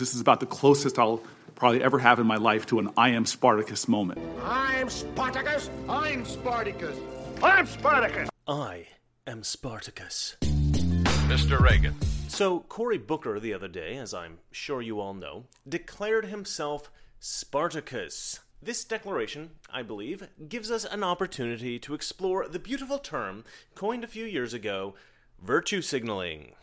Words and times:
This 0.00 0.14
is 0.14 0.20
about 0.22 0.40
the 0.40 0.46
closest 0.46 0.98
I'll 0.98 1.22
probably 1.56 1.82
ever 1.82 1.98
have 1.98 2.18
in 2.18 2.26
my 2.26 2.36
life 2.36 2.64
to 2.68 2.78
an 2.78 2.88
I 2.96 3.10
am 3.10 3.26
Spartacus 3.26 3.86
moment. 3.86 4.18
I'm 4.42 4.88
Spartacus. 4.88 5.68
I'm 5.90 6.24
Spartacus. 6.24 6.96
I'm 7.42 7.66
Spartacus. 7.66 8.30
I 8.48 8.86
am 9.26 9.44
Spartacus. 9.44 10.36
Mr. 10.40 11.60
Reagan. 11.60 11.94
So, 12.28 12.60
Cory 12.60 12.96
Booker 12.96 13.38
the 13.38 13.52
other 13.52 13.68
day, 13.68 13.98
as 13.98 14.14
I'm 14.14 14.38
sure 14.50 14.80
you 14.80 15.00
all 15.00 15.12
know, 15.12 15.44
declared 15.68 16.24
himself 16.24 16.90
Spartacus. 17.18 18.40
This 18.62 18.84
declaration, 18.84 19.50
I 19.70 19.82
believe, 19.82 20.26
gives 20.48 20.70
us 20.70 20.86
an 20.86 21.04
opportunity 21.04 21.78
to 21.78 21.92
explore 21.92 22.48
the 22.48 22.58
beautiful 22.58 22.98
term 22.98 23.44
coined 23.74 24.04
a 24.04 24.08
few 24.08 24.24
years 24.24 24.54
ago 24.54 24.94
virtue 25.42 25.82
signaling. 25.82 26.54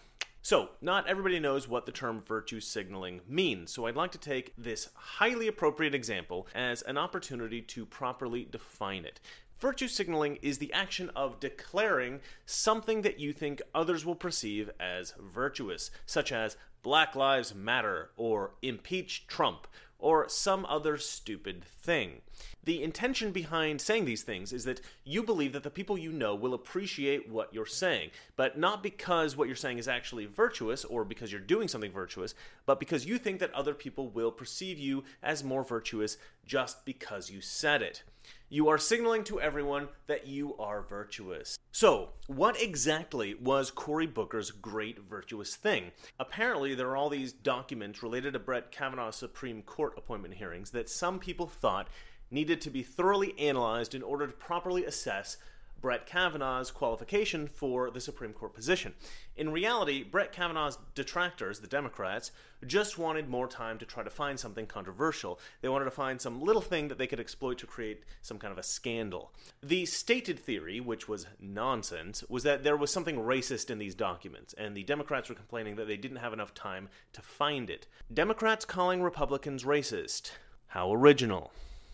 So, 0.48 0.70
not 0.80 1.10
everybody 1.10 1.42
knows 1.42 1.68
what 1.68 1.86
the 1.86 1.92
term 1.92 2.24
virtue 2.26 2.62
signaling 2.62 3.20
means, 3.28 3.74
so 3.74 3.86
I'd 3.86 3.98
like 3.98 4.14
to 4.14 4.18
take 4.18 4.54
this 4.58 4.88
highly 4.96 5.50
appropriate 5.50 5.94
example 5.94 6.48
as 6.56 6.82
an 6.84 6.98
opportunity 6.98 7.62
to 7.64 7.86
properly 7.86 8.48
define 8.50 9.04
it. 9.04 9.20
Virtue 9.60 9.90
signaling 9.90 10.38
is 10.42 10.58
the 10.58 10.72
action 10.72 11.12
of 11.18 11.42
declaring 11.42 12.22
something 12.46 13.02
that 13.02 13.20
you 13.20 13.34
think 13.34 13.62
others 13.76 14.06
will 14.06 14.16
perceive 14.16 14.72
as 14.80 15.14
virtuous, 15.20 15.92
such 16.06 16.32
as 16.32 16.56
Black 16.82 17.14
Lives 17.14 17.54
Matter 17.54 18.12
or 18.16 18.52
impeach 18.62 19.28
Trump 19.28 19.68
or 20.00 20.30
some 20.30 20.66
other 20.68 20.96
stupid 20.98 21.66
thing. 21.66 22.22
The 22.68 22.84
intention 22.84 23.32
behind 23.32 23.80
saying 23.80 24.04
these 24.04 24.24
things 24.24 24.52
is 24.52 24.66
that 24.66 24.82
you 25.06 25.24
believe 25.24 25.54
that 25.54 25.64
the 25.64 25.70
people 25.70 25.98
you 25.98 26.12
know 26.12 26.36
will 26.36 26.54
appreciate 26.54 27.30
what 27.30 27.54
you're 27.54 27.66
saying, 27.66 28.12
but 28.36 28.58
not 28.60 28.84
because 28.84 29.38
what 29.38 29.48
you're 29.48 29.56
saying 29.56 29.78
is 29.78 29.88
actually 29.88 30.26
virtuous 30.26 30.84
or 30.84 31.06
because 31.06 31.32
you're 31.32 31.40
doing 31.40 31.70
something 31.70 31.94
virtuous, 31.94 32.36
but 32.66 32.78
because 32.78 33.06
you 33.06 33.18
think 33.18 33.40
that 33.40 33.54
other 33.54 33.74
people 33.74 34.10
will 34.10 34.34
perceive 34.34 34.78
you 34.78 35.06
as 35.24 35.46
more 35.46 35.64
virtuous 35.64 36.18
just 36.46 36.84
because 36.84 37.30
you 37.32 37.40
said 37.40 37.82
it. 37.82 38.04
You 38.50 38.68
are 38.68 38.78
signaling 38.78 39.24
to 39.26 39.40
everyone 39.40 39.88
that 40.08 40.28
you 40.28 40.58
are 40.58 40.82
virtuous. 40.82 41.58
So, 41.72 42.10
what 42.28 42.62
exactly 42.62 43.36
was 43.36 43.72
Cory 43.72 44.08
Booker's 44.08 44.52
great 44.52 45.00
virtuous 45.00 45.56
thing? 45.56 45.92
Apparently, 46.20 46.76
there 46.76 46.90
are 46.90 46.98
all 46.98 47.10
these 47.10 47.32
documents 47.32 48.04
related 48.04 48.34
to 48.34 48.40
Brett 48.40 48.72
Kavanaugh's 48.72 49.16
Supreme 49.16 49.62
Court 49.62 49.94
appointment 49.98 50.34
hearings 50.34 50.72
that 50.72 50.90
some 50.90 51.20
people 51.20 51.48
thought 51.48 51.88
needed 52.30 52.62
to 52.62 52.70
be 52.70 52.84
thoroughly 52.84 53.38
analyzed 53.40 53.96
in 53.96 54.04
order 54.04 54.28
to 54.28 54.34
properly 54.34 54.86
assess 54.86 55.38
Brett 55.80 56.08
Kavanaugh's 56.08 56.72
qualification 56.72 57.48
for 57.48 57.92
the 57.92 58.02
Supreme 58.02 58.34
Court 58.34 58.54
position. 58.54 58.94
In 59.36 59.52
reality, 59.52 60.04
Brett 60.04 60.32
Kavanaugh's 60.32 60.80
detractors, 60.96 61.60
the 61.60 61.68
Democrats, 61.68 62.32
just 62.66 62.98
wanted 62.98 63.30
more 63.30 63.48
time 63.48 63.78
to 63.78 63.86
try 63.86 64.04
to 64.04 64.10
find 64.10 64.40
something 64.40 64.66
controversial. 64.66 65.40
They 65.62 65.70
wanted 65.70 65.86
to 65.86 65.92
find 65.92 66.20
some 66.20 66.42
little 66.42 66.62
thing 66.62 66.88
that 66.88 66.98
they 66.98 67.06
could 67.06 67.20
exploit 67.20 67.60
to 67.60 67.68
create 67.68 68.04
some 68.24 68.40
kind 68.40 68.52
of 68.52 68.58
a 68.58 68.64
scandal. 68.64 69.32
The 69.62 69.86
stated 69.86 70.40
theory, 70.40 70.80
which 70.80 71.08
was 71.08 71.28
nonsense, 71.40 72.24
was 72.28 72.42
that 72.44 72.64
there 72.64 72.78
was 72.78 72.92
something 72.92 73.18
racist 73.18 73.70
in 73.70 73.78
these 73.78 73.94
documents, 73.94 74.56
and 74.58 74.76
the 74.76 74.84
Democrats 74.84 75.30
were 75.30 75.36
complaining 75.36 75.76
that 75.76 75.88
they 75.88 75.98
didn't 75.98 76.18
have 76.18 76.34
enough 76.34 76.56
time 76.56 76.90
to 77.14 77.22
find 77.22 77.70
it. 77.70 77.86
Democrats 78.12 78.66
calling 78.66 79.04
Republicans 79.04 79.64
racist. 79.64 80.32
How 80.68 80.92
original. 80.92 81.52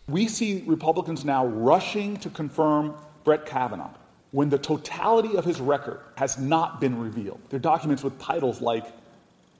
We 0.08 0.28
see 0.28 0.62
Republicans 0.66 1.24
now 1.24 1.46
rushing 1.46 2.18
to 2.18 2.28
confirm 2.28 2.94
Brett 3.24 3.46
Kavanaugh 3.46 3.94
when 4.32 4.50
the 4.50 4.58
totality 4.58 5.36
of 5.36 5.44
his 5.44 5.60
record 5.60 6.00
has 6.16 6.38
not 6.38 6.80
been 6.80 6.98
revealed. 6.98 7.40
They're 7.48 7.58
documents 7.58 8.02
with 8.04 8.18
titles 8.18 8.60
like 8.60 8.84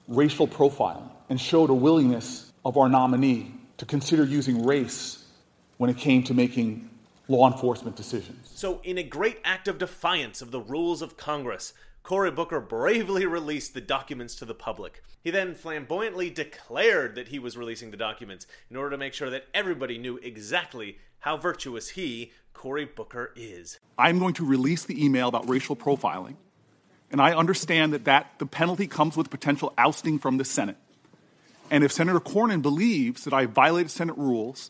racial 0.07 0.47
profiling 0.47 1.09
and 1.29 1.41
showed 1.41 1.71
a 1.71 1.73
willingness 1.73 2.51
of 2.63 2.77
our 2.77 2.87
nominee 2.89 3.53
to 3.77 3.85
consider 3.85 4.23
using 4.23 4.65
race 4.65 5.25
when 5.77 5.89
it 5.89 5.97
came 5.97 6.23
to 6.23 6.33
making 6.33 6.89
law 7.27 7.51
enforcement 7.51 7.95
decisions. 7.95 8.49
So, 8.53 8.81
in 8.83 8.99
a 8.99 9.03
great 9.03 9.39
act 9.43 9.67
of 9.67 9.79
defiance 9.79 10.41
of 10.41 10.51
the 10.51 10.59
rules 10.59 11.01
of 11.01 11.17
Congress, 11.17 11.73
Cory 12.05 12.29
Booker 12.29 12.59
bravely 12.59 13.25
released 13.25 13.73
the 13.73 13.81
documents 13.81 14.35
to 14.35 14.45
the 14.45 14.53
public. 14.53 15.01
He 15.23 15.31
then 15.31 15.55
flamboyantly 15.55 16.29
declared 16.29 17.15
that 17.15 17.29
he 17.29 17.39
was 17.39 17.57
releasing 17.57 17.89
the 17.89 17.97
documents 17.97 18.45
in 18.69 18.77
order 18.77 18.91
to 18.91 18.97
make 18.97 19.15
sure 19.15 19.31
that 19.31 19.47
everybody 19.55 19.97
knew 19.97 20.17
exactly 20.17 20.99
how 21.17 21.35
virtuous 21.35 21.89
he, 21.89 22.31
Cory 22.53 22.85
Booker, 22.85 23.33
is. 23.35 23.79
I'm 23.97 24.19
going 24.19 24.35
to 24.35 24.45
release 24.45 24.85
the 24.85 25.03
email 25.03 25.27
about 25.27 25.49
racial 25.49 25.75
profiling, 25.75 26.35
and 27.09 27.19
I 27.19 27.33
understand 27.33 27.93
that, 27.93 28.05
that 28.05 28.33
the 28.37 28.45
penalty 28.45 28.85
comes 28.85 29.17
with 29.17 29.31
potential 29.31 29.73
ousting 29.75 30.19
from 30.19 30.37
the 30.37 30.45
Senate. 30.45 30.77
And 31.71 31.83
if 31.83 31.91
Senator 31.91 32.19
Cornyn 32.19 32.61
believes 32.61 33.23
that 33.23 33.33
I 33.33 33.47
violated 33.47 33.89
Senate 33.89 34.15
rules, 34.15 34.69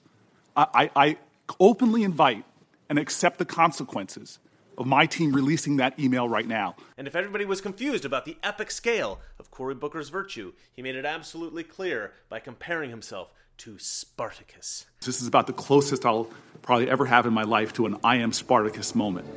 I, 0.56 0.90
I, 0.96 1.08
I 1.08 1.18
openly 1.60 2.04
invite 2.04 2.46
and 2.88 2.98
accept 2.98 3.40
the 3.40 3.46
consequences 3.46 4.40
of 4.78 4.86
my 4.86 5.06
team 5.06 5.34
releasing 5.34 5.78
that 5.78 6.00
email 6.00 6.28
right 6.28 6.48
now. 6.48 6.76
And 6.98 7.08
if 7.08 7.16
everybody 7.16 7.46
was 7.46 7.62
confused 7.62 8.06
about 8.06 8.26
the 8.26 8.38
epic 8.44 8.72
scale 8.72 9.20
of 9.40 9.52
Cory 9.52 9.76
Booker's 9.76 10.10
virtue, 10.10 10.54
he 10.74 10.82
made 10.82 10.96
it 10.96 11.06
absolutely 11.06 11.64
clear 11.64 12.14
by 12.30 12.40
comparing 12.40 12.90
himself 12.90 13.32
to 13.58 13.78
Spartacus. 13.80 14.86
This 15.02 15.22
is 15.22 15.28
about 15.28 15.48
the 15.48 15.54
closest 15.54 16.06
I'll 16.06 16.28
probably 16.62 16.90
ever 16.90 17.06
have 17.06 17.26
in 17.26 17.34
my 17.34 17.44
life 17.44 17.74
to 17.74 17.86
an 17.86 17.98
I 18.04 18.18
am 18.18 18.34
Spartacus 18.34 18.96
moment. 18.96 19.28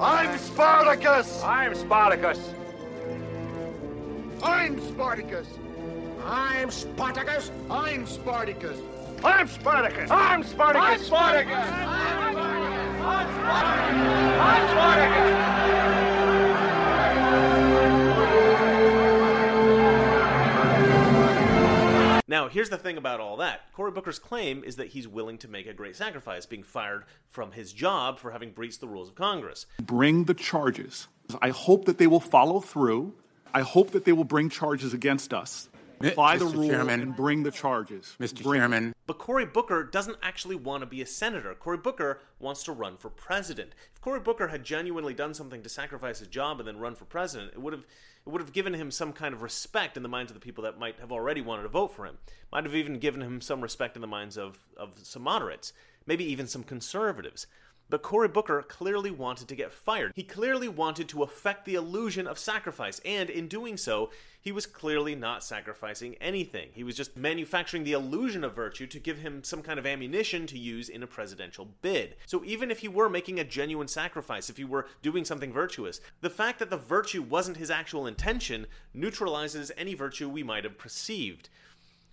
I'm 0.00 0.36
Spartacus. 0.38 1.42
I'm 1.42 1.74
Spartacus. 1.74 2.38
I'm 4.42 4.80
Spartacus. 4.80 5.46
I'm 6.24 6.70
Spartacus. 6.70 7.48
I'm 7.70 8.06
Spartacus. 8.06 8.80
I'm 9.22 9.46
Spartacus. 9.46 10.10
I'm 10.10 10.10
Spartacus. 10.10 10.10
I'm 10.10 10.42
Spartacus. 10.42 11.00
I'm 11.00 11.00
Spartacus. 11.00 12.31
Now, 22.32 22.48
here's 22.48 22.70
the 22.70 22.78
thing 22.78 22.96
about 22.96 23.20
all 23.20 23.36
that. 23.36 23.70
Cory 23.74 23.90
Booker's 23.90 24.18
claim 24.18 24.64
is 24.64 24.76
that 24.76 24.88
he's 24.88 25.06
willing 25.06 25.36
to 25.38 25.48
make 25.48 25.66
a 25.66 25.74
great 25.74 25.96
sacrifice, 25.96 26.46
being 26.46 26.62
fired 26.62 27.04
from 27.28 27.52
his 27.52 27.74
job 27.74 28.18
for 28.18 28.30
having 28.30 28.52
breached 28.52 28.80
the 28.80 28.88
rules 28.88 29.10
of 29.10 29.14
Congress. 29.14 29.66
Bring 29.82 30.24
the 30.24 30.32
charges. 30.32 31.08
I 31.42 31.50
hope 31.50 31.84
that 31.84 31.98
they 31.98 32.06
will 32.06 32.20
follow 32.20 32.60
through. 32.60 33.12
I 33.52 33.60
hope 33.60 33.90
that 33.90 34.06
they 34.06 34.12
will 34.12 34.24
bring 34.24 34.48
charges 34.48 34.94
against 34.94 35.34
us. 35.34 35.68
Apply 36.08 36.36
the 36.36 36.44
Mr. 36.46 36.54
rules 36.54 36.68
Chairman. 36.68 37.00
and 37.00 37.16
bring 37.16 37.42
the 37.42 37.50
charges. 37.50 38.16
Mr. 38.20 38.42
Bring- 38.42 38.60
Chairman, 38.60 38.94
But 39.06 39.18
Cory 39.18 39.44
Booker 39.46 39.84
doesn't 39.84 40.18
actually 40.22 40.56
want 40.56 40.82
to 40.82 40.86
be 40.86 41.02
a 41.02 41.06
senator. 41.06 41.54
Cory 41.54 41.76
Booker 41.78 42.20
wants 42.38 42.62
to 42.64 42.72
run 42.72 42.96
for 42.96 43.10
president. 43.10 43.72
If 43.94 44.00
Cory 44.00 44.20
Booker 44.20 44.48
had 44.48 44.64
genuinely 44.64 45.14
done 45.14 45.34
something 45.34 45.62
to 45.62 45.68
sacrifice 45.68 46.18
his 46.20 46.28
job 46.28 46.58
and 46.60 46.66
then 46.66 46.78
run 46.78 46.94
for 46.94 47.04
president, 47.04 47.52
it 47.54 47.60
would 47.60 47.72
have 47.72 47.84
it 48.24 48.30
would 48.30 48.40
have 48.40 48.52
given 48.52 48.74
him 48.74 48.90
some 48.92 49.12
kind 49.12 49.34
of 49.34 49.42
respect 49.42 49.96
in 49.96 50.04
the 50.04 50.08
minds 50.08 50.30
of 50.30 50.34
the 50.34 50.40
people 50.40 50.62
that 50.62 50.78
might 50.78 51.00
have 51.00 51.10
already 51.10 51.40
wanted 51.40 51.62
to 51.64 51.68
vote 51.68 51.92
for 51.94 52.06
him. 52.06 52.18
Might 52.52 52.62
have 52.64 52.74
even 52.76 52.98
given 53.00 53.20
him 53.20 53.40
some 53.40 53.60
respect 53.60 53.96
in 53.96 54.00
the 54.00 54.06
minds 54.06 54.38
of, 54.38 54.60
of 54.76 54.90
some 55.02 55.22
moderates, 55.22 55.72
maybe 56.06 56.24
even 56.24 56.46
some 56.46 56.62
conservatives. 56.62 57.48
But 57.92 58.00
Cory 58.00 58.28
Booker 58.28 58.62
clearly 58.62 59.10
wanted 59.10 59.48
to 59.48 59.54
get 59.54 59.70
fired. 59.70 60.12
He 60.14 60.22
clearly 60.22 60.66
wanted 60.66 61.10
to 61.10 61.24
affect 61.24 61.66
the 61.66 61.74
illusion 61.74 62.26
of 62.26 62.38
sacrifice, 62.38 63.02
and 63.04 63.28
in 63.28 63.48
doing 63.48 63.76
so, 63.76 64.08
he 64.40 64.50
was 64.50 64.64
clearly 64.64 65.14
not 65.14 65.44
sacrificing 65.44 66.14
anything. 66.18 66.70
He 66.72 66.84
was 66.84 66.96
just 66.96 67.18
manufacturing 67.18 67.84
the 67.84 67.92
illusion 67.92 68.44
of 68.44 68.56
virtue 68.56 68.86
to 68.86 68.98
give 68.98 69.18
him 69.18 69.44
some 69.44 69.60
kind 69.60 69.78
of 69.78 69.84
ammunition 69.84 70.46
to 70.46 70.58
use 70.58 70.88
in 70.88 71.02
a 71.02 71.06
presidential 71.06 71.68
bid. 71.82 72.16
So 72.24 72.42
even 72.46 72.70
if 72.70 72.78
he 72.78 72.88
were 72.88 73.10
making 73.10 73.38
a 73.38 73.44
genuine 73.44 73.88
sacrifice, 73.88 74.48
if 74.48 74.56
he 74.56 74.64
were 74.64 74.86
doing 75.02 75.26
something 75.26 75.52
virtuous, 75.52 76.00
the 76.22 76.30
fact 76.30 76.60
that 76.60 76.70
the 76.70 76.78
virtue 76.78 77.20
wasn't 77.20 77.58
his 77.58 77.70
actual 77.70 78.06
intention 78.06 78.68
neutralizes 78.94 79.70
any 79.76 79.92
virtue 79.92 80.30
we 80.30 80.42
might 80.42 80.64
have 80.64 80.78
perceived. 80.78 81.50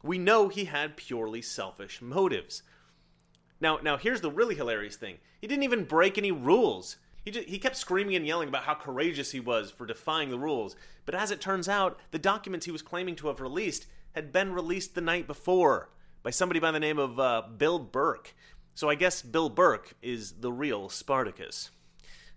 We 0.04 0.18
know 0.18 0.50
he 0.50 0.66
had 0.66 0.98
purely 0.98 1.42
selfish 1.42 2.02
motives. 2.02 2.64
Now, 3.62 3.80
now 3.82 3.98
here's 3.98 4.22
the 4.22 4.32
really 4.32 4.56
hilarious 4.56 4.96
thing. 4.96 5.18
He 5.42 5.48
didn't 5.48 5.64
even 5.64 5.84
break 5.84 6.18
any 6.18 6.32
rules. 6.32 6.98
He, 7.26 7.32
just, 7.32 7.48
he 7.48 7.60
kept 7.60 7.76
screaming 7.76 8.16
and 8.16 8.26
yelling 8.26 8.48
about 8.48 8.64
how 8.64 8.76
courageous 8.76 9.32
he 9.32 9.40
was 9.40 9.72
for 9.72 9.86
defying 9.86 10.30
the 10.30 10.40
rules. 10.40 10.76
But 11.06 11.16
as 11.16 11.32
it 11.32 11.42
turns 11.42 11.68
out, 11.68 12.00
the 12.12 12.20
documents 12.20 12.66
he 12.66 12.72
was 12.72 12.82
claiming 12.82 13.16
to 13.18 13.28
have 13.28 13.42
released 13.42 13.86
had 14.14 14.32
been 14.32 14.54
released 14.54 14.96
the 14.96 15.02
night 15.02 15.28
before 15.28 15.90
by 16.24 16.30
somebody 16.30 16.60
by 16.60 16.72
the 16.72 16.80
name 16.80 16.98
of 16.98 17.20
uh, 17.20 17.44
Bill 17.58 17.80
Burck. 17.80 18.34
So 18.74 18.90
I 18.90 18.96
guess 18.96 19.22
Bill 19.22 19.50
Burck 19.50 19.96
is 20.02 20.34
the 20.40 20.52
real 20.52 20.90
Spartacus. 20.90 21.72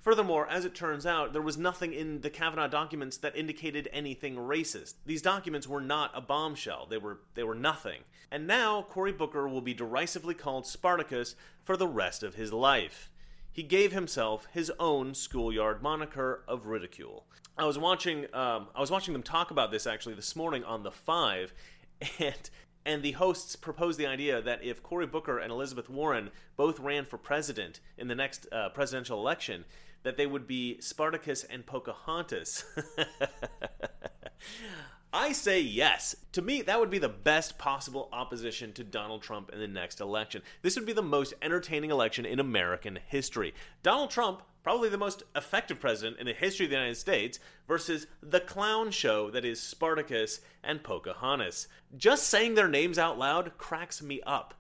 Furthermore, 0.03 0.49
as 0.49 0.65
it 0.65 0.75
turns 0.75 1.07
out, 1.07 1.33
there 1.33 1.41
was 1.41 1.57
nothing 1.57 1.93
in 1.93 2.23
the 2.23 2.29
Kavanaugh 2.31 2.67
documents 2.67 3.17
that 3.19 3.37
indicated 3.37 3.89
anything 3.93 4.35
racist. 4.37 4.95
These 5.07 5.23
documents 5.23 5.69
were 5.69 5.81
not 5.81 6.11
a 6.13 6.21
bombshell. 6.21 6.87
They 6.91 6.99
were 6.99 7.21
they 7.35 7.45
were 7.45 7.55
nothing. 7.55 8.03
And 8.29 8.47
now 8.47 8.83
Cory 8.83 9.13
Booker 9.13 9.47
will 9.49 9.61
be 9.61 9.75
derisively 9.75 10.35
called 10.35 10.67
Spartacus 10.67 11.37
for 11.63 11.77
the 11.77 11.87
rest 11.87 12.25
of 12.25 12.35
his 12.35 12.53
life. 12.53 13.11
he 13.53 13.63
gave 13.63 13.93
himself 13.93 14.47
his 14.53 14.73
own 14.81 15.15
schoolyard 15.15 15.83
moniker 15.83 16.43
of 16.49 16.67
ridicule. 16.67 17.27
I 17.57 17.67
was 17.67 17.79
watching 17.79 18.25
um, 18.35 18.69
I 18.75 18.81
was 18.81 18.91
watching 18.91 19.13
them 19.13 19.23
talk 19.23 19.51
about 19.51 19.71
this 19.71 19.87
actually 19.87 20.15
this 20.15 20.35
morning 20.35 20.65
on 20.65 20.83
the 20.83 20.91
Five, 20.91 21.53
and 22.19 22.51
and 22.85 23.03
the 23.03 23.13
hosts 23.13 23.55
proposed 23.55 23.99
the 23.99 24.07
idea 24.07 24.41
that 24.43 24.65
if 24.65 24.83
Cory 24.83 25.07
Booker 25.07 25.39
and 25.39 25.53
Elizabeth 25.53 25.89
Warren 25.89 26.31
both 26.57 26.81
ran 26.81 27.05
for 27.05 27.19
president 27.19 27.79
in 27.97 28.09
the 28.09 28.15
next 28.15 28.47
uh, 28.51 28.71
presidential 28.71 29.21
election, 29.21 29.65
that 30.03 30.17
they 30.17 30.27
would 30.27 30.47
be 30.47 30.81
Spartacus 30.81 31.45
and 31.45 31.67
Pocahontas. 31.67 32.65
I 35.15 35.33
say 35.33 35.61
yes. 35.61 36.17
To 36.33 36.41
me, 36.41 36.63
that 36.63 36.81
would 36.81 36.89
be 36.89 36.99
the 36.99 37.09
best 37.09 37.59
possible 37.59 38.09
opposition 38.13 38.73
to 38.73 38.83
Donald 38.83 39.21
Trump 39.23 39.51
in 39.53 39.59
the 39.59 39.69
next 39.69 40.01
election. 40.01 40.41
This 40.63 40.75
would 40.75 40.87
be 40.87 40.95
the 40.95 41.03
most 41.03 41.35
entertaining 41.43 41.91
election 41.91 42.25
in 42.25 42.41
American 42.41 42.99
history. 43.09 43.53
Donald 43.83 44.11
Trump, 44.11 44.43
probably 44.63 44.89
the 44.89 44.97
most 44.97 45.23
effective 45.37 45.79
president 45.79 46.19
in 46.19 46.25
the 46.25 46.33
history 46.33 46.65
of 46.65 46.71
the 46.71 46.77
United 46.77 46.97
States, 46.97 47.39
versus 47.69 48.07
the 48.23 48.41
clown 48.41 48.91
show 48.91 49.31
that 49.31 49.45
is 49.45 49.61
Spartacus 49.61 50.41
and 50.65 50.83
Pocahontas. 50.83 51.69
Just 51.95 52.29
saying 52.29 52.55
their 52.55 52.69
names 52.69 52.99
out 52.99 53.19
loud 53.19 53.59
cracks 53.59 54.01
me 54.01 54.23
up. 54.27 54.55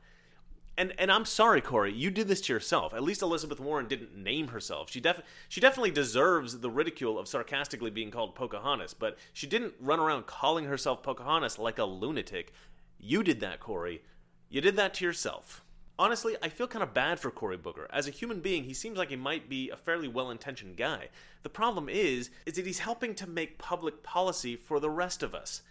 And 0.76 0.94
and 0.98 1.12
I'm 1.12 1.26
sorry, 1.26 1.60
Cory, 1.60 1.92
you 1.92 2.10
did 2.10 2.28
this 2.28 2.40
to 2.42 2.52
yourself. 2.52 2.94
At 2.94 3.02
least 3.02 3.20
Elizabeth 3.20 3.60
Warren 3.60 3.88
didn't 3.88 4.16
name 4.16 4.48
herself. 4.48 4.90
She 4.90 5.00
def- 5.00 5.22
she 5.48 5.60
definitely 5.60 5.90
deserves 5.90 6.60
the 6.60 6.70
ridicule 6.70 7.18
of 7.18 7.28
sarcastically 7.28 7.90
being 7.90 8.10
called 8.10 8.34
Pocahontas, 8.34 8.94
but 8.94 9.18
she 9.32 9.46
didn't 9.46 9.74
run 9.78 10.00
around 10.00 10.26
calling 10.26 10.64
herself 10.64 11.02
Pocahontas 11.02 11.58
like 11.58 11.78
a 11.78 11.84
lunatic. 11.84 12.52
You 12.98 13.22
did 13.22 13.40
that, 13.40 13.60
Cory. 13.60 14.02
You 14.48 14.60
did 14.60 14.76
that 14.76 14.94
to 14.94 15.04
yourself. 15.04 15.62
Honestly, 15.98 16.36
I 16.42 16.48
feel 16.48 16.66
kind 16.66 16.82
of 16.82 16.94
bad 16.94 17.20
for 17.20 17.30
Cory 17.30 17.56
Booker. 17.58 17.86
As 17.90 18.08
a 18.08 18.10
human 18.10 18.40
being, 18.40 18.64
he 18.64 18.74
seems 18.74 18.96
like 18.96 19.10
he 19.10 19.16
might 19.16 19.48
be 19.48 19.68
a 19.70 19.76
fairly 19.76 20.08
well-intentioned 20.08 20.76
guy. 20.76 21.08
The 21.42 21.50
problem 21.50 21.88
is, 21.88 22.30
is 22.46 22.54
that 22.54 22.66
he's 22.66 22.78
helping 22.80 23.14
to 23.16 23.28
make 23.28 23.58
public 23.58 24.02
policy 24.02 24.56
for 24.56 24.80
the 24.80 24.90
rest 24.90 25.22
of 25.22 25.34
us. 25.34 25.62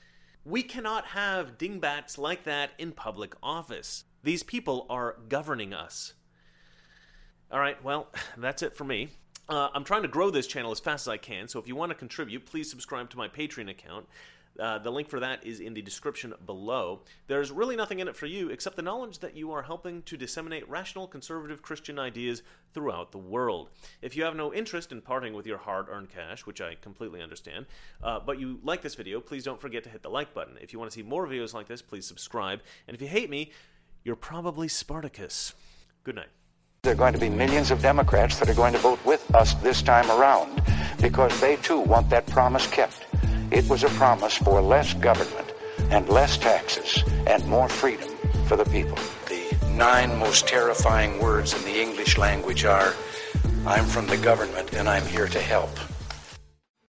We 0.46 0.64
cannot 0.64 1.08
have 1.08 1.58
dingbats 1.58 2.18
like 2.18 2.44
that 2.46 2.72
in 2.78 2.92
public 2.92 3.36
office. 3.42 4.04
These 4.24 4.44
people 4.44 4.86
are 4.90 5.18
governing 5.30 5.74
us. 5.74 6.14
All 7.52 7.60
right, 7.60 7.82
well, 7.84 8.08
that's 8.38 8.62
it 8.62 8.76
for 8.76 8.84
me. 8.84 9.10
Uh, 9.50 9.70
I'm 9.74 9.84
trying 9.84 10.04
to 10.04 10.08
grow 10.08 10.30
this 10.30 10.48
channel 10.48 10.72
as 10.72 10.80
fast 10.80 11.08
as 11.08 11.12
I 11.12 11.18
can, 11.18 11.48
so 11.48 11.60
if 11.60 11.68
you 11.68 11.76
want 11.76 11.90
to 11.90 11.96
contribute, 11.96 12.46
please 12.46 12.70
subscribe 12.70 13.10
to 13.10 13.18
my 13.18 13.28
Patreon 13.28 13.70
account. 13.70 14.06
Uh, 14.60 14.78
the 14.78 14.92
link 14.92 15.10
for 15.10 15.20
that 15.20 15.46
is 15.46 15.60
in 15.60 15.74
the 15.74 15.82
description 15.82 16.34
below. 16.46 17.02
There's 17.28 17.52
really 17.52 17.76
nothing 17.76 18.00
in 18.00 18.08
it 18.08 18.16
for 18.16 18.26
you 18.26 18.50
except 18.50 18.76
the 18.76 18.82
knowledge 18.82 19.20
that 19.20 19.36
you 19.36 19.52
are 19.54 19.62
helping 19.62 20.02
to 20.04 20.18
disseminate 20.18 20.70
rational 20.70 21.08
conservative 21.08 21.62
Christian 21.62 21.98
ideas 21.98 22.44
throughout 22.74 23.12
the 23.12 23.18
world. 23.18 23.70
If 24.02 24.16
you 24.16 24.24
have 24.24 24.36
no 24.36 24.54
interest 24.54 24.92
in 24.92 25.02
parting 25.02 25.34
with 25.34 25.48
your 25.48 25.58
hard 25.58 25.88
earned 25.90 26.10
cash, 26.10 26.46
which 26.46 26.62
I 26.62 26.76
completely 26.76 27.22
understand, 27.22 27.66
uh, 28.04 28.20
but 28.20 28.40
you 28.40 28.60
like 28.64 28.82
this 28.82 28.96
video, 28.96 29.20
please 29.20 29.44
don't 29.44 29.60
forget 29.62 29.84
to 29.86 29.90
hit 29.90 30.04
the 30.04 30.10
like 30.10 30.34
button. 30.34 30.58
If 30.62 30.74
you 30.74 30.80
want 30.80 30.92
to 30.92 30.96
see 30.96 31.04
more 31.04 31.26
videos 31.28 31.54
like 31.54 31.68
this, 31.68 31.82
please 31.82 32.06
subscribe. 32.06 32.62
And 32.88 32.96
if 32.96 33.02
you 33.02 33.08
hate 33.08 33.30
me, 33.30 33.52
you're 34.04 34.16
probably 34.16 34.68
Spartacus. 34.68 35.54
Good 36.04 36.16
night. 36.16 36.30
There 36.84 36.94
are 36.94 36.98
going 36.98 37.14
to 37.14 37.20
be 37.20 37.30
millions 37.30 37.70
of 37.70 37.82
Democrats 37.82 38.40
that 38.40 38.50
are 38.50 38.56
going 38.56 38.74
to 38.74 38.80
vote 38.80 39.04
with 39.06 39.34
us 39.36 39.54
this 39.56 39.82
time 39.84 40.10
around 40.10 40.62
because 41.00 41.40
they 41.40 41.58
too 41.58 41.80
want 41.80 42.10
that 42.10 42.26
promise 42.26 42.66
kept. 42.66 43.06
It 43.52 43.70
was 43.70 43.84
a 43.84 43.90
promise 43.90 44.36
for 44.36 44.62
less 44.62 44.94
government 44.96 45.54
and 45.92 46.10
less 46.10 46.38
taxes 46.38 47.04
and 47.28 47.46
more 47.48 47.70
freedom 47.70 48.10
for 48.48 48.58
the 48.58 48.66
people. 48.66 48.98
The 49.28 49.56
nine 49.76 50.18
most 50.18 50.48
terrifying 50.48 51.20
words 51.20 51.54
in 51.54 51.64
the 51.64 51.80
English 51.80 52.18
language 52.18 52.66
are 52.66 52.96
I'm 53.68 53.86
from 53.86 54.08
the 54.08 54.18
government 54.18 54.74
and 54.74 54.90
I'm 54.90 55.06
here 55.06 55.28
to 55.28 55.40
help. 55.40 55.70